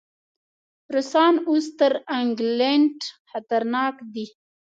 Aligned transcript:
روسان 0.93 1.33
اوس 1.49 1.65
تر 1.79 1.93
انګلینډ 2.17 2.95
خطرناک 3.29 3.95
دي. 4.13 4.25